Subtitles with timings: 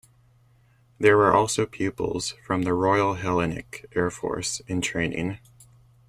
[0.97, 5.37] There were also pupils from the Royal Hellenic Air Force in training.